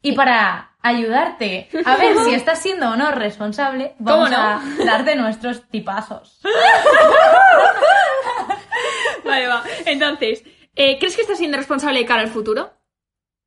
Y 0.00 0.12
para 0.12 0.76
ayudarte 0.80 1.68
a 1.84 1.96
ver 1.96 2.16
si 2.24 2.32
estás 2.32 2.58
siendo 2.58 2.88
o 2.90 2.96
no 2.96 3.10
responsable, 3.10 3.94
vamos 3.98 4.32
a 4.32 4.62
darte 4.84 5.14
nuestros 5.14 5.68
tipazos. 5.68 6.40
Vale, 9.24 9.46
va. 9.46 9.62
Entonces, 9.84 10.42
eh, 10.74 10.98
¿crees 10.98 11.16
que 11.16 11.22
estás 11.22 11.36
siendo 11.36 11.58
responsable 11.58 11.98
de 11.98 12.06
cara 12.06 12.22
al 12.22 12.28
futuro? 12.28 12.72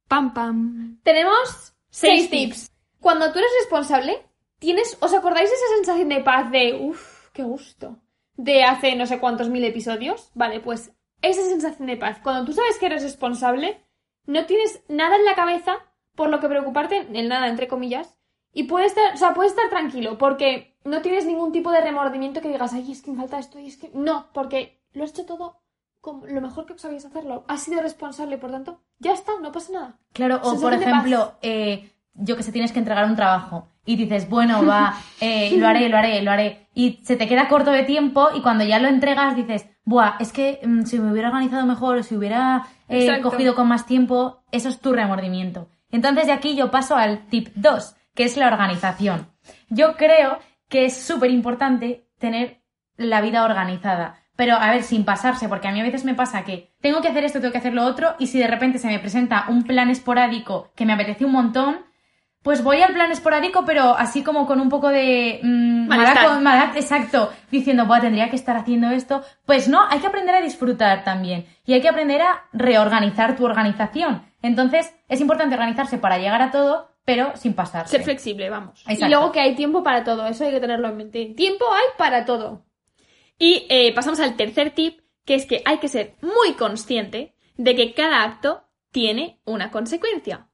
Pam, 0.07 0.33
pam. 0.33 0.99
Tenemos 1.03 1.73
Seis 1.89 2.27
seis 2.27 2.29
tips. 2.29 2.71
Cuando 2.99 3.31
tú 3.31 3.39
eres 3.39 3.51
responsable, 3.61 4.23
tienes. 4.59 4.95
¿Os 4.99 5.13
acordáis 5.13 5.49
de 5.49 5.55
esa 5.55 5.75
sensación 5.75 6.09
de 6.09 6.19
paz 6.21 6.51
de. 6.51 6.77
uff, 6.79 7.29
qué 7.33 7.41
gusto? 7.43 7.97
De 8.35 8.63
hace 8.63 8.95
no 8.95 9.07
sé 9.07 9.19
cuántos 9.19 9.49
mil 9.49 9.63
episodios. 9.63 10.29
Vale, 10.35 10.59
pues 10.59 10.91
esa 11.21 11.41
sensación 11.43 11.87
de 11.87 11.97
paz. 11.97 12.19
Cuando 12.21 12.45
tú 12.45 12.53
sabes 12.53 12.77
que 12.77 12.87
eres 12.87 13.03
responsable, 13.03 13.81
no 14.25 14.45
tienes 14.45 14.83
nada 14.87 15.15
en 15.15 15.25
la 15.25 15.35
cabeza 15.35 15.77
por 16.15 16.29
lo 16.29 16.39
que 16.39 16.49
preocuparte, 16.49 17.07
el 17.13 17.29
nada, 17.29 17.47
entre 17.47 17.67
comillas. 17.67 18.17
Y 18.53 18.63
puedes 18.63 18.89
estar, 18.89 19.13
o 19.13 19.17
sea, 19.17 19.33
puedes 19.33 19.51
estar 19.51 19.69
tranquilo, 19.69 20.17
porque 20.17 20.75
no 20.83 21.01
tienes 21.01 21.25
ningún 21.25 21.51
tipo 21.51 21.71
de 21.71 21.81
remordimiento 21.81 22.41
que 22.41 22.47
digas, 22.47 22.73
ay, 22.73 22.91
es 22.91 23.01
que 23.01 23.11
me 23.11 23.17
falta 23.17 23.37
esto, 23.37 23.59
y 23.59 23.67
es 23.67 23.77
que. 23.77 23.91
No, 23.93 24.27
porque 24.33 24.81
lo 24.93 25.03
has 25.03 25.11
hecho 25.11 25.25
todo 25.25 25.61
como 26.01 26.25
lo 26.25 26.41
mejor 26.41 26.65
que 26.65 26.77
sabías 26.77 27.05
hacerlo. 27.05 27.43
Has 27.47 27.63
sido 27.63 27.81
responsable, 27.81 28.37
por 28.37 28.51
tanto, 28.51 28.81
ya 28.99 29.13
está, 29.13 29.33
no 29.41 29.51
pasa 29.51 29.73
nada. 29.73 29.99
Claro, 30.13 30.39
o 30.43 30.59
por 30.59 30.73
ejemplo, 30.73 31.33
eh, 31.41 31.91
yo 32.13 32.35
que 32.35 32.43
sé, 32.43 32.51
tienes 32.51 32.71
que 32.71 32.79
entregar 32.79 33.05
un 33.05 33.15
trabajo 33.15 33.67
y 33.87 33.95
dices, 33.95 34.29
bueno, 34.29 34.63
va, 34.65 34.95
eh, 35.21 35.55
lo 35.57 35.67
haré, 35.67 35.89
lo 35.89 35.97
haré, 35.97 36.21
lo 36.21 36.29
haré. 36.29 36.67
Y 36.75 36.99
se 37.03 37.15
te 37.15 37.27
queda 37.27 37.47
corto 37.47 37.71
de 37.71 37.83
tiempo 37.83 38.27
y 38.35 38.41
cuando 38.41 38.65
ya 38.65 38.77
lo 38.77 38.89
entregas 38.89 39.35
dices, 39.35 39.67
buah, 39.85 40.17
es 40.19 40.31
que 40.31 40.59
mm, 40.63 40.83
si 40.83 40.99
me 40.99 41.11
hubiera 41.11 41.29
organizado 41.29 41.65
mejor 41.65 41.97
o 41.97 42.03
si 42.03 42.15
hubiera 42.15 42.67
eh, 42.89 43.21
cogido 43.21 43.55
con 43.55 43.67
más 43.67 43.87
tiempo, 43.87 44.43
eso 44.51 44.69
es 44.69 44.79
tu 44.79 44.93
remordimiento. 44.93 45.69
Entonces 45.89 46.27
de 46.27 46.33
aquí 46.33 46.55
yo 46.55 46.69
paso 46.69 46.97
al 46.97 47.27
tip 47.27 47.47
2, 47.55 47.95
que 48.13 48.25
es 48.25 48.35
la 48.35 48.47
organización. 48.47 49.31
Yo 49.69 49.95
creo 49.95 50.39
que 50.67 50.85
es 50.85 50.97
súper 50.97 51.31
importante 51.31 52.09
tener 52.19 52.61
la 52.97 53.21
vida 53.21 53.45
organizada, 53.45 54.19
pero 54.35 54.55
a 54.55 54.69
ver, 54.71 54.83
sin 54.83 55.05
pasarse, 55.05 55.47
porque 55.47 55.67
a 55.67 55.71
mí 55.71 55.79
a 55.79 55.83
veces 55.83 56.03
me 56.03 56.13
pasa 56.13 56.43
que 56.43 56.73
tengo 56.81 57.01
que 57.01 57.07
hacer 57.07 57.23
esto, 57.23 57.39
tengo 57.39 57.53
que 57.53 57.57
hacer 57.57 57.73
lo 57.73 57.85
otro, 57.85 58.15
y 58.19 58.27
si 58.27 58.37
de 58.37 58.47
repente 58.47 58.79
se 58.79 58.87
me 58.87 58.99
presenta 58.99 59.45
un 59.47 59.63
plan 59.63 59.89
esporádico 59.89 60.71
que 60.75 60.85
me 60.85 60.93
apetece 60.93 61.25
un 61.25 61.31
montón, 61.31 61.86
pues 62.47 62.63
voy 62.63 62.81
al 62.81 62.93
plan 62.93 63.11
esporádico, 63.11 63.65
pero 63.65 63.97
así 63.97 64.23
como 64.23 64.47
con 64.47 64.61
un 64.61 64.69
poco 64.69 64.87
de... 64.87 65.41
mm, 65.43 65.85
mala- 65.89 66.71
exacto, 66.77 67.29
diciendo, 67.51 67.85
Buah, 67.87 67.99
tendría 67.99 68.29
que 68.29 68.37
estar 68.37 68.55
haciendo 68.55 68.89
esto. 68.89 69.21
Pues 69.45 69.67
no, 69.67 69.85
hay 69.85 69.99
que 69.99 70.07
aprender 70.07 70.33
a 70.33 70.39
disfrutar 70.39 71.03
también. 71.03 71.45
Y 71.65 71.73
hay 71.73 71.81
que 71.81 71.89
aprender 71.89 72.21
a 72.21 72.45
reorganizar 72.53 73.35
tu 73.35 73.43
organización. 73.43 74.23
Entonces, 74.41 74.95
es 75.09 75.19
importante 75.19 75.55
organizarse 75.55 75.97
para 75.97 76.19
llegar 76.19 76.41
a 76.41 76.49
todo, 76.51 76.89
pero 77.03 77.35
sin 77.35 77.53
pasarse. 77.53 77.91
Ser 77.97 78.05
flexible, 78.05 78.49
vamos. 78.49 78.79
Exacto. 78.83 79.05
Y 79.07 79.09
luego 79.09 79.31
que 79.33 79.41
hay 79.41 79.53
tiempo 79.53 79.83
para 79.83 80.05
todo, 80.05 80.25
eso 80.25 80.45
hay 80.45 80.51
que 80.51 80.61
tenerlo 80.61 80.87
en 80.87 80.95
mente. 80.95 81.33
Tiempo 81.35 81.65
hay 81.69 81.97
para 81.97 82.23
todo. 82.23 82.63
Y 83.37 83.65
eh, 83.67 83.93
pasamos 83.93 84.21
al 84.21 84.37
tercer 84.37 84.69
tip, 84.71 85.01
que 85.25 85.35
es 85.35 85.45
que 85.45 85.63
hay 85.65 85.79
que 85.79 85.89
ser 85.89 86.15
muy 86.21 86.53
consciente 86.53 87.35
de 87.57 87.75
que 87.75 87.93
cada 87.93 88.23
acto 88.23 88.63
tiene 88.93 89.41
una 89.43 89.69
consecuencia. 89.69 90.47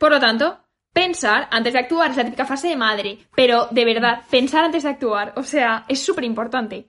Por 0.00 0.10
lo 0.10 0.18
tanto, 0.18 0.64
pensar 1.00 1.48
antes 1.50 1.72
de 1.72 1.78
actuar 1.78 2.10
es 2.10 2.16
la 2.16 2.24
típica 2.24 2.44
frase 2.44 2.68
de 2.68 2.76
madre, 2.76 3.18
pero 3.36 3.68
de 3.70 3.84
verdad, 3.84 4.22
pensar 4.30 4.64
antes 4.64 4.82
de 4.82 4.88
actuar, 4.90 5.32
o 5.36 5.42
sea, 5.42 5.84
es 5.88 6.02
súper 6.02 6.24
importante. 6.24 6.86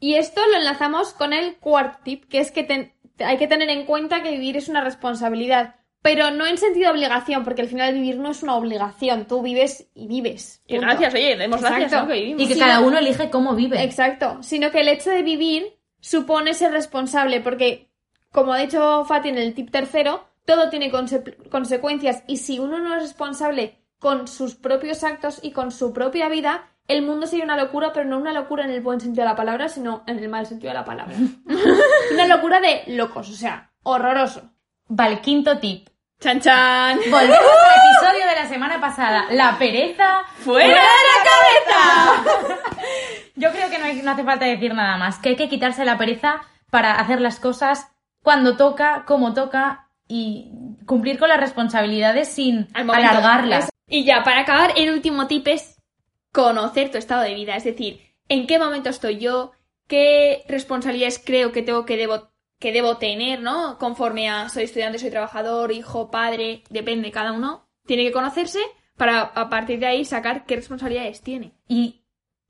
Y 0.00 0.14
esto 0.14 0.40
lo 0.50 0.56
enlazamos 0.56 1.12
con 1.14 1.32
el 1.32 1.56
cuarto 1.56 1.98
tip, 2.04 2.24
que 2.28 2.38
es 2.40 2.50
que 2.52 2.62
ten- 2.64 2.92
hay 3.18 3.36
que 3.38 3.46
tener 3.46 3.68
en 3.70 3.86
cuenta 3.86 4.22
que 4.22 4.32
vivir 4.32 4.56
es 4.56 4.68
una 4.68 4.82
responsabilidad, 4.82 5.76
pero 6.02 6.30
no 6.30 6.46
en 6.46 6.58
sentido 6.58 6.86
de 6.92 6.98
obligación, 6.98 7.44
porque 7.44 7.62
al 7.62 7.68
final 7.68 7.94
vivir 7.94 8.16
no 8.18 8.30
es 8.30 8.42
una 8.42 8.56
obligación, 8.56 9.26
tú 9.26 9.40
vives 9.42 9.88
y 9.94 10.06
vives. 10.06 10.62
Y 10.66 10.78
gracias, 10.78 11.14
oye, 11.14 11.36
demos 11.36 11.60
gracias. 11.62 12.06
Que 12.06 12.12
vivimos. 12.12 12.42
Y 12.42 12.48
que 12.48 12.54
Sí, 12.54 12.60
cada 12.60 12.80
no- 12.80 12.86
uno 12.88 12.98
elige 12.98 13.30
cómo 13.30 13.54
vive. 13.54 13.82
Exacto, 13.82 14.42
sino 14.42 14.70
que 14.70 14.80
el 14.80 14.88
hecho 14.88 15.10
de 15.10 15.22
vivir 15.22 15.76
supone 16.00 16.52
ser 16.54 16.72
responsable, 16.72 17.40
porque, 17.40 17.88
como 18.30 18.52
ha 18.52 18.58
dicho 18.58 19.04
Fati 19.06 19.30
en 19.30 19.38
el 19.38 19.54
tip 19.54 19.70
tercero, 19.70 20.28
todo 20.44 20.68
tiene 20.70 20.90
conse- 20.92 21.48
consecuencias 21.48 22.22
y 22.26 22.38
si 22.38 22.58
uno 22.58 22.78
no 22.78 22.94
es 22.96 23.02
responsable 23.02 23.80
con 23.98 24.28
sus 24.28 24.54
propios 24.54 25.02
actos 25.04 25.38
y 25.42 25.52
con 25.52 25.70
su 25.72 25.92
propia 25.92 26.28
vida, 26.28 26.66
el 26.88 27.02
mundo 27.02 27.26
sería 27.26 27.44
una 27.46 27.56
locura, 27.56 27.92
pero 27.94 28.04
no 28.08 28.18
una 28.18 28.32
locura 28.32 28.64
en 28.64 28.70
el 28.70 28.82
buen 28.82 29.00
sentido 29.00 29.24
de 29.24 29.30
la 29.30 29.36
palabra, 29.36 29.68
sino 29.70 30.04
en 30.06 30.18
el 30.18 30.28
mal 30.28 30.46
sentido 30.46 30.70
de 30.72 30.78
la 30.78 30.84
palabra. 30.84 31.14
una 32.12 32.26
locura 32.26 32.60
de 32.60 32.82
locos, 32.88 33.30
o 33.30 33.34
sea, 33.34 33.70
horroroso. 33.82 34.50
Vale, 34.88 35.20
quinto 35.20 35.58
tip. 35.58 35.88
Chan 36.20 36.40
chan. 36.40 36.98
Volvemos 37.10 37.38
al 37.38 38.10
episodio 38.10 38.26
de 38.28 38.34
la 38.34 38.46
semana 38.48 38.80
pasada. 38.80 39.26
La 39.30 39.56
pereza 39.58 40.20
¡Fuera 40.40 40.68
de 40.68 40.74
la 40.74 42.10
cabeza! 42.20 42.58
Yo 43.36 43.50
creo 43.50 43.68
que 43.70 43.78
no, 43.78 43.84
hay- 43.86 44.02
no 44.02 44.10
hace 44.12 44.24
falta 44.24 44.44
decir 44.44 44.74
nada 44.74 44.96
más, 44.96 45.18
que 45.18 45.30
hay 45.30 45.36
que 45.36 45.48
quitarse 45.48 45.84
la 45.84 45.98
pereza 45.98 46.42
para 46.70 46.94
hacer 46.94 47.20
las 47.20 47.40
cosas 47.40 47.88
cuando 48.22 48.56
toca, 48.56 49.04
como 49.06 49.34
toca 49.34 49.83
y 50.08 50.50
cumplir 50.86 51.18
con 51.18 51.28
las 51.28 51.40
responsabilidades 51.40 52.28
sin 52.28 52.68
alargarlas. 52.74 53.70
Y 53.86 54.04
ya, 54.04 54.22
para 54.22 54.40
acabar, 54.40 54.72
el 54.76 54.90
último 54.90 55.26
tip 55.26 55.46
es 55.48 55.80
conocer 56.32 56.90
tu 56.90 56.98
estado 56.98 57.22
de 57.22 57.34
vida. 57.34 57.56
Es 57.56 57.64
decir, 57.64 58.00
en 58.28 58.46
qué 58.46 58.58
momento 58.58 58.90
estoy 58.90 59.18
yo, 59.18 59.52
qué 59.86 60.44
responsabilidades 60.48 61.22
creo 61.24 61.52
que 61.52 61.62
tengo 61.62 61.84
que 61.84 61.96
debo, 61.96 62.30
que 62.58 62.72
debo 62.72 62.96
tener, 62.96 63.40
¿no? 63.40 63.78
Conforme 63.78 64.28
a 64.28 64.48
soy 64.48 64.64
estudiante, 64.64 64.98
soy 64.98 65.10
trabajador, 65.10 65.72
hijo, 65.72 66.10
padre, 66.10 66.64
depende, 66.70 67.10
cada 67.10 67.32
uno 67.32 67.68
tiene 67.86 68.04
que 68.04 68.12
conocerse 68.12 68.60
para 68.96 69.20
a 69.20 69.48
partir 69.48 69.78
de 69.80 69.86
ahí 69.86 70.04
sacar 70.04 70.44
qué 70.46 70.56
responsabilidades 70.56 71.22
tiene. 71.22 71.52
Y 71.68 72.03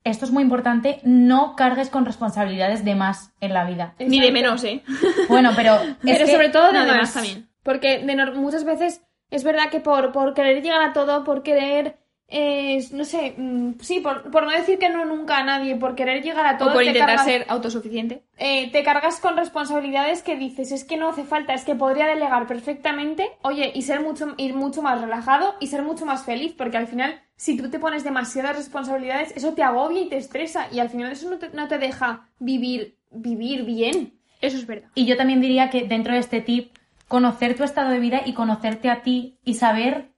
esto 0.05 0.23
es 0.23 0.31
muy 0.31 0.43
importante, 0.43 0.99
no 1.03 1.55
cargues 1.57 1.89
con 1.89 2.05
responsabilidades 2.05 2.85
de 2.85 2.95
más 2.95 3.33
en 3.41 3.53
la 3.53 3.65
vida. 3.65 3.95
Ni 3.99 4.21
de 4.21 4.31
menos, 4.31 4.63
¿eh? 4.63 4.81
Bueno, 5.27 5.51
pero 5.55 5.75
es 5.75 5.95
Pero 6.01 6.25
que- 6.25 6.31
sobre 6.31 6.49
todo 6.49 6.67
de 6.67 6.73
no, 6.73 6.85
de 6.85 6.91
más. 6.91 6.97
más 6.99 7.13
también. 7.13 7.49
Porque 7.63 7.99
de 7.99 8.13
nor- 8.15 8.35
muchas 8.35 8.63
veces 8.63 9.01
es 9.31 9.43
verdad 9.43 9.69
que 9.71 9.79
por, 9.81 10.11
por 10.11 10.33
querer 10.33 10.61
llegar 10.63 10.81
a 10.83 10.93
todo, 10.93 11.23
por 11.23 11.41
querer, 11.43 11.97
eh, 12.27 12.83
no 12.91 13.05
sé, 13.05 13.35
mm, 13.37 13.73
sí, 13.81 13.99
por, 13.99 14.31
por 14.31 14.43
no 14.43 14.51
decir 14.51 14.79
que 14.79 14.89
no 14.89 15.05
nunca 15.05 15.37
a 15.37 15.43
nadie, 15.43 15.75
por 15.75 15.95
querer 15.95 16.23
llegar 16.23 16.45
a 16.45 16.57
todo, 16.57 16.69
O 16.69 16.73
por 16.73 16.81
te, 16.81 16.87
intentar 16.87 17.17
cargas, 17.17 17.25
ser 17.25 17.45
autosuficiente. 17.49 18.23
eh, 18.37 18.71
te 18.71 18.83
cargas 18.83 19.19
con 19.19 19.37
responsabilidades 19.37 20.23
que 20.23 20.35
dices, 20.35 20.71
es 20.71 20.83
que 20.83 20.97
no 20.97 21.09
hace 21.09 21.23
falta, 21.23 21.53
es 21.53 21.63
que 21.63 21.75
podría 21.75 22.07
delegar 22.07 22.47
perfectamente, 22.47 23.29
oye, 23.43 23.71
y 23.75 23.83
ser 23.83 24.01
mucho, 24.01 24.33
ir 24.37 24.55
mucho 24.55 24.81
más 24.81 24.99
relajado 25.01 25.55
y 25.59 25.67
ser 25.67 25.83
mucho 25.83 26.05
más 26.05 26.25
feliz, 26.25 26.53
porque 26.57 26.77
al 26.77 26.87
final, 26.87 27.21
si 27.35 27.57
tú 27.57 27.69
te 27.69 27.79
pones 27.79 28.03
demasiadas 28.03 28.55
responsabilidades, 28.57 29.31
eso 29.35 29.53
te 29.53 29.63
agobia 29.63 30.01
y 30.01 30.09
te 30.09 30.17
estresa, 30.17 30.67
y 30.71 30.79
al 30.79 30.89
final 30.89 31.11
eso 31.11 31.29
no 31.29 31.37
te, 31.37 31.49
no 31.49 31.67
te 31.67 31.77
deja 31.77 32.27
vivir, 32.39 32.97
vivir 33.11 33.63
bien. 33.65 34.19
Eso 34.41 34.57
es 34.57 34.65
verdad. 34.67 34.89
Y 34.95 35.05
yo 35.05 35.15
también 35.15 35.41
diría 35.41 35.69
que 35.69 35.83
dentro 35.87 36.13
de 36.13 36.19
este 36.19 36.41
tip, 36.41 36.75
conocer 37.07 37.55
tu 37.55 37.63
estado 37.63 37.91
de 37.91 37.99
vida 37.99 38.21
y 38.25 38.33
conocerte 38.33 38.89
a 38.89 39.03
ti 39.03 39.37
y 39.45 39.53
saber 39.55 40.09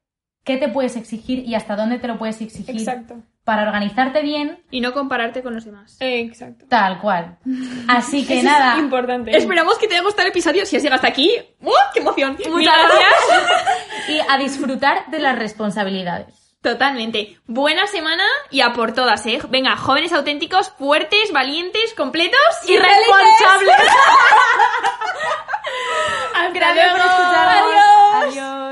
qué 0.48 0.58
te 0.58 0.70
puedes 0.70 0.96
exigir 0.96 1.39
y 1.39 1.56
hasta 1.56 1.75
dónde 1.75 2.00
te 2.00 2.08
lo 2.08 2.18
puedes 2.18 2.42
exigir. 2.42 2.75
Exacto. 2.75 3.18
Para 3.44 3.63
organizarte 3.63 4.22
bien. 4.22 4.63
Y 4.72 4.80
no 4.80 4.94
compararte 4.94 5.44
con 5.44 5.54
los 5.54 5.66
demás. 5.66 5.98
Exacto. 6.00 6.66
Tal 6.70 7.00
cual. 7.00 7.38
Así 7.88 8.25
que 8.25 8.42
nada. 8.42 8.74
Es 8.74 8.80
importante. 8.80 9.38
Esperamos 9.38 9.77
que 9.77 9.88
te 9.88 9.96
haya 9.96 10.04
gustado 10.04 10.24
el 10.24 10.32
episodio. 10.32 10.66
Si 10.66 10.77
has 10.77 10.84
llegado 10.84 10.96
hasta 10.96 11.10
aquí, 11.10 11.32
¡oh, 11.63 11.74
¡qué 11.94 12.00
emoción! 12.00 12.38
Muchas 12.50 12.77
gracias. 12.77 13.13
y 14.10 14.20
a 14.27 14.38
disfrutar 14.38 15.12
de 15.12 15.20
las 15.20 15.38
responsabilidades. 15.38 16.56
Totalmente. 16.62 17.38
Buena 17.46 17.86
semana 17.88 18.24
y 18.50 18.62
a 18.62 18.74
por 18.74 18.94
todas, 18.94 19.25
¿eh? 19.25 19.39
Venga, 19.50 19.75
jóvenes 19.75 20.13
auténticos, 20.13 20.72
fuertes, 20.72 21.32
valientes, 21.32 21.94
completos 21.94 22.39
y, 22.68 22.77
responsables. 22.77 23.75
Gracias 26.54 26.92
por 26.92 27.00
escucharnos. 27.00 27.74
Adiós. 28.16 28.38
Adiós. 28.38 28.66